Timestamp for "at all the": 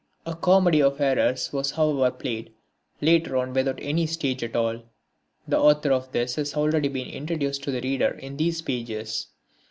4.43-5.59